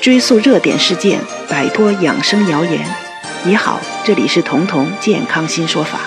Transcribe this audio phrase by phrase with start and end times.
[0.00, 2.86] 追溯热点事件，摆脱养生谣言。
[3.44, 6.00] 你好，这里是彤彤健康新说法。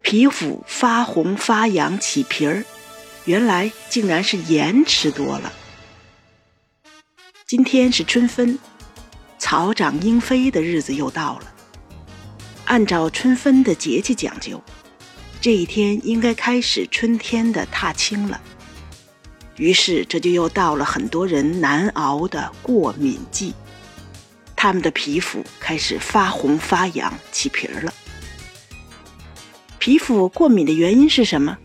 [0.00, 2.64] 皮肤发红发痒起皮儿，
[3.24, 5.52] 原来竟然是盐吃多了。
[7.46, 8.58] 今天是春分，
[9.38, 11.52] 草长莺飞的日子又到了。
[12.64, 14.62] 按照春分的节气讲究，
[15.40, 18.40] 这一天应该开始春天的踏青了。
[19.56, 23.54] 于是，这就又到了很多人难熬的过敏季，
[24.54, 27.94] 他们的皮肤开始发红、发痒、起皮儿了。
[29.78, 31.56] 皮肤过敏的原因是什么？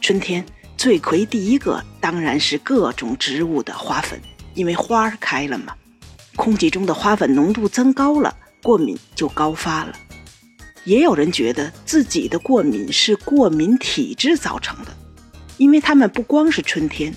[0.00, 0.44] 春天
[0.76, 4.20] 罪魁第一个当然是各种植物的花粉，
[4.54, 5.74] 因为花儿开了嘛，
[6.36, 9.94] 空气中的花粉浓度增高了，过敏就高发了。
[10.84, 14.94] 也有人觉得自己的过敏是过敏体质造成的，
[15.56, 17.14] 因为他们不光是春天。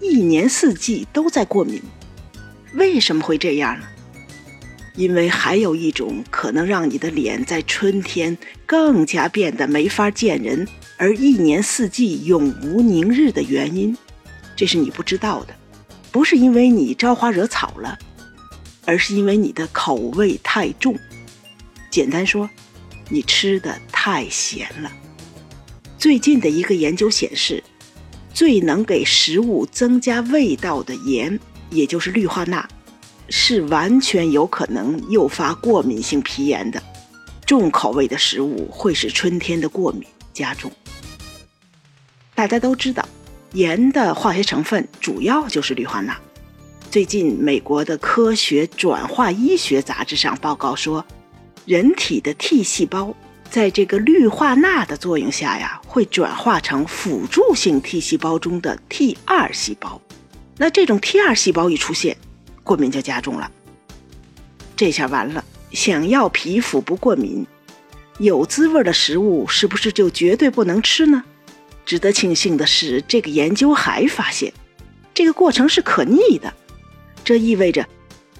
[0.00, 1.82] 一年四季都在过敏，
[2.74, 3.86] 为什么会这样呢？
[4.94, 8.36] 因为还有一种可能让你的脸在春天
[8.66, 13.96] 更加变得没法见人，而一年四季永无宁日的原因，
[14.56, 15.54] 这是你不知道的。
[16.10, 17.96] 不是因为你招花惹草了，
[18.84, 20.98] 而是因为你的口味太重。
[21.90, 22.48] 简单说，
[23.08, 24.90] 你吃的太咸了。
[25.96, 27.62] 最近的一个研究显示。
[28.38, 31.36] 最能给食物增加味道的盐，
[31.70, 32.68] 也就是氯化钠，
[33.28, 36.80] 是完全有可能诱发过敏性皮炎的。
[37.44, 40.70] 重口味的食物会使春天的过敏加重。
[42.36, 43.04] 大家都知道，
[43.54, 46.16] 盐的化学成分主要就是氯化钠。
[46.92, 51.04] 最近，美国的科学转化医学杂志上报告说，
[51.66, 53.12] 人体的 T 细胞。
[53.50, 60.00] 在这个氯化钠的作用下呀，会转化成辅助性 T 细胞中的 T 二细胞。
[60.56, 62.16] 那这种 T 二细胞一出现，
[62.62, 63.50] 过敏就加重了。
[64.76, 67.46] 这下完了，想要皮肤不过敏，
[68.18, 71.24] 有滋味的食物是不是就绝对不能吃呢？
[71.86, 74.52] 值得庆幸的是，这个研究还发现，
[75.14, 76.52] 这个过程是可逆的。
[77.24, 77.86] 这意味着，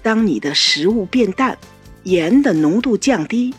[0.03, 1.57] 当你的食物变淡，
[2.03, 3.53] 盐的浓度降低。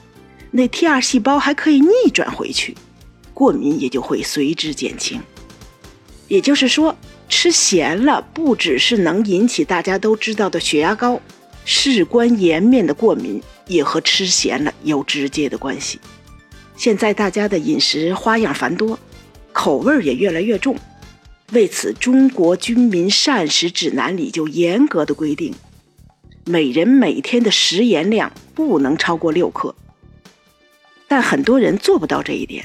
[0.53, 2.77] 那 T 二细胞还可以逆转回去，
[3.33, 5.21] 过敏也就会随之减轻。
[6.27, 6.97] 也就是说，
[7.29, 11.21] 吃咸了不只是能引起大家都知道的血压高，
[11.65, 16.01] 事关颜面的过敏也和吃咸了有直接的关系。
[16.77, 18.99] 现在大家的饮食花样繁多，
[19.53, 20.77] 口味也越来越重，
[21.53, 25.55] 为此，《中国居民膳食指南》里就严格的规定，
[26.47, 29.75] 每人每天的食盐量不能超过六克。
[31.11, 32.65] 但很多人做不到这一点，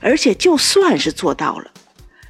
[0.00, 1.70] 而且就算是做到了，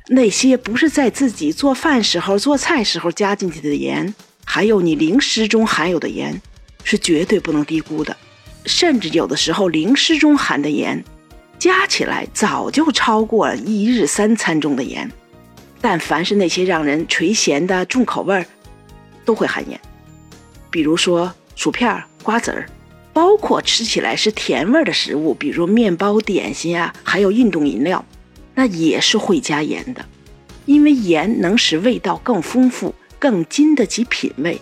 [0.08, 6.38] 那些不是在自己做饭时候、做菜时候加进去的盐，还有你零食中含有的盐，
[6.84, 8.14] 是绝对不能低估的。
[8.66, 11.02] 甚至有的时候，零食中含的盐，
[11.58, 15.10] 加起来早就超过一日三餐中的盐。
[15.80, 18.44] 但凡是那些让人垂涎的重口味儿，
[19.24, 19.80] 都会含盐，
[20.68, 22.68] 比如说薯片、瓜子儿。
[23.16, 28.04] 包括吃起来是甜味的食物，比如面包、点心啊，还有运动饮料，
[28.54, 30.04] 那也是会加盐的，
[30.66, 34.60] 因为盐能使味道更丰富、更经得起品味。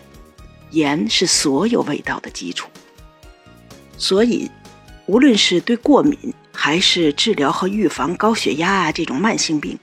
[0.70, 2.68] 盐是所有味道的基础，
[3.98, 4.48] 所以
[5.06, 6.16] 无论是对过敏，
[6.52, 9.76] 还是治疗和预防高血压啊这种慢性病，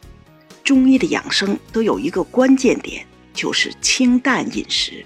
[0.63, 5.05] 中医的养生都有一个关键点，就是清淡饮食。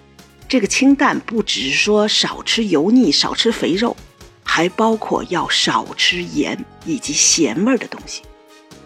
[0.56, 3.94] 这个清淡不只是说少吃油腻、少吃肥肉，
[4.42, 8.22] 还包括要少吃盐以及咸味儿的东西。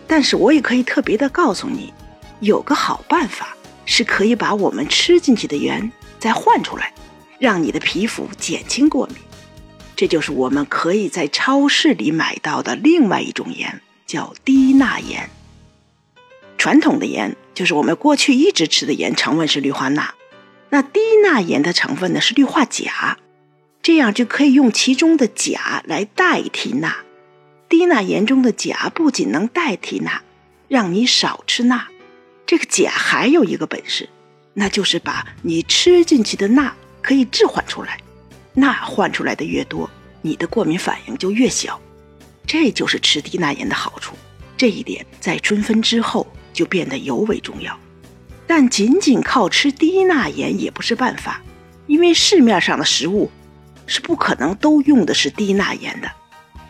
[0.07, 1.94] 但是我也可以特别的告诉你，
[2.40, 6.91] 有个好办法是可以把我们吃进去的盐再换出来，
[7.38, 9.18] 让你的皮肤减轻过敏。
[9.96, 15.30] 这就是我们可以在超市里买到的另外一种盐，叫低钠盐。
[16.57, 20.16] 传统的盐就是我们过去一直吃的盐，成分是氯化钠。
[20.69, 23.18] 那低钠盐的成分呢是氯化钾，
[23.81, 26.95] 这样就可以用其中的钾来代替钠。
[27.68, 30.21] 低钠盐中的钾不仅能代替钠，
[30.68, 31.88] 让你少吃钠，
[32.45, 34.10] 这个钾还有一个本事，
[34.54, 38.00] 那就是把你吃进去的钠可以置换出来。
[38.54, 39.89] 钠换出来的越多，
[40.21, 41.80] 你的过敏反应就越小。
[42.45, 44.16] 这就是吃低钠盐的好处。
[44.57, 47.80] 这一点在春分之后就变得尤为重要。
[48.50, 51.40] 但仅仅靠吃低钠盐也不是办法，
[51.86, 53.30] 因为市面上的食物
[53.86, 56.10] 是不可能都用的是低钠盐的，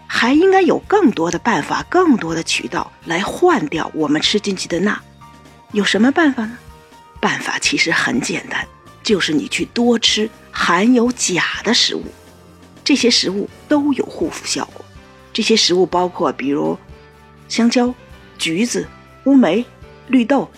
[0.05, 5.01] 还应该有更多的办法、更多的渠道来换掉我们吃进去的钠。
[5.71, 6.57] 有什么办法呢？
[7.21, 8.67] 办法其实很简单，
[9.01, 12.03] 就是你去多吃含有钾的食物。
[12.83, 14.83] 这些食物都有护肤效果。
[15.31, 16.77] 这些食物包括，比如
[17.47, 17.95] 香蕉、
[18.37, 18.85] 橘子、
[19.23, 19.65] 乌梅、
[20.07, 20.51] 绿豆，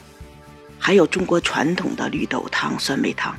[0.83, 3.35] 还有中国传统的绿豆汤、酸梅汤，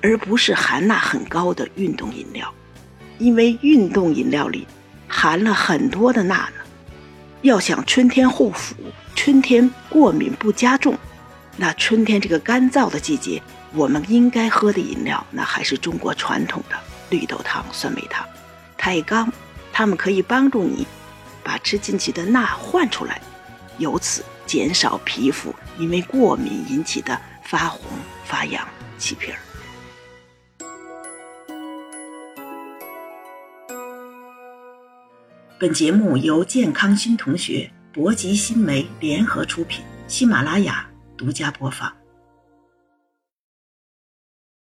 [0.00, 2.54] 而不是含钠很高的运动饮料。
[3.18, 4.64] 因为运动饮料里
[5.08, 6.62] 含了很多的钠呢。
[7.42, 8.76] 要想春天护肤，
[9.16, 10.96] 春天过敏不加重，
[11.56, 13.42] 那春天这个干燥的季节，
[13.74, 16.76] 我们应该喝的饮料，那还是中国传统的
[17.10, 18.24] 绿豆汤、酸梅汤、
[18.76, 19.32] 太缸，
[19.72, 20.86] 它们可以帮助你
[21.42, 23.20] 把吃进去的钠换出来，
[23.78, 27.82] 由此减少皮肤因为过敏引起的发红、
[28.24, 28.66] 发痒、
[28.96, 29.38] 起皮儿。
[35.60, 41.97] 本节目由健康新同学、博吉新媒联合出品，喜马拉雅独家播放。